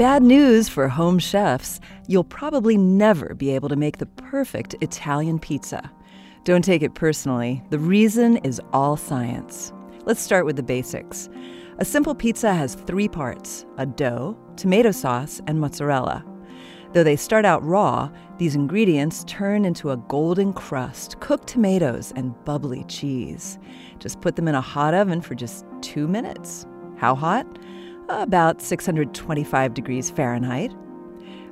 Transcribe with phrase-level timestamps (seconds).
[0.00, 5.38] Bad news for home chefs you'll probably never be able to make the perfect Italian
[5.38, 5.92] pizza.
[6.44, 9.74] Don't take it personally, the reason is all science.
[10.06, 11.28] Let's start with the basics.
[11.80, 16.24] A simple pizza has three parts a dough, tomato sauce, and mozzarella.
[16.94, 18.08] Though they start out raw,
[18.38, 23.58] these ingredients turn into a golden crust, cooked tomatoes, and bubbly cheese.
[23.98, 26.64] Just put them in a hot oven for just two minutes.
[26.96, 27.46] How hot?
[28.12, 30.72] About 625 degrees Fahrenheit.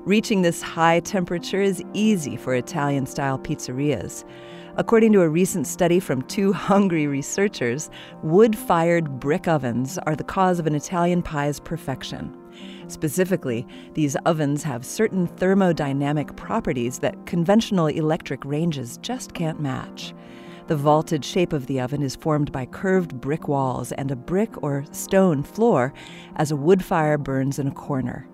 [0.00, 4.24] Reaching this high temperature is easy for Italian style pizzerias.
[4.76, 7.90] According to a recent study from two hungry researchers,
[8.24, 12.36] wood fired brick ovens are the cause of an Italian pie's perfection.
[12.88, 20.12] Specifically, these ovens have certain thermodynamic properties that conventional electric ranges just can't match.
[20.68, 24.62] The vaulted shape of the oven is formed by curved brick walls and a brick
[24.62, 25.94] or stone floor
[26.36, 28.28] as a wood fire burns in a corner.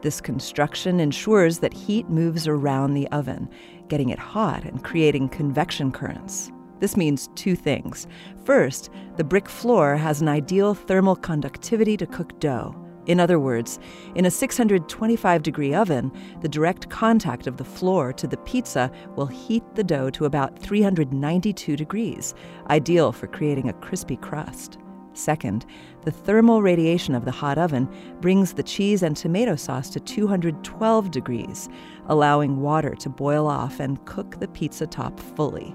[0.00, 3.50] This construction ensures that heat moves around the oven,
[3.88, 6.50] getting it hot and creating convection currents.
[6.80, 8.06] This means two things.
[8.44, 12.74] First, the brick floor has an ideal thermal conductivity to cook dough.
[13.06, 13.78] In other words,
[14.14, 16.10] in a 625 degree oven,
[16.40, 20.58] the direct contact of the floor to the pizza will heat the dough to about
[20.58, 22.34] 392 degrees,
[22.70, 24.78] ideal for creating a crispy crust.
[25.12, 25.64] Second,
[26.02, 27.88] the thermal radiation of the hot oven
[28.20, 31.68] brings the cheese and tomato sauce to 212 degrees,
[32.08, 35.74] allowing water to boil off and cook the pizza top fully.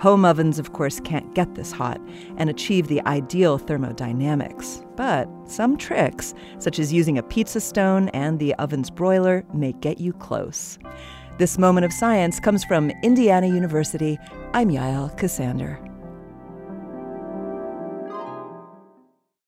[0.00, 2.00] Home ovens, of course, can't get this hot
[2.36, 4.82] and achieve the ideal thermodynamics.
[4.96, 10.00] But some tricks, such as using a pizza stone and the oven's broiler, may get
[10.00, 10.78] you close.
[11.38, 14.18] This moment of science comes from Indiana University.
[14.54, 15.91] I'm Yael Ksander.